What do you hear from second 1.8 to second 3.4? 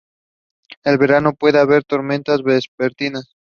tormentas vespertinas.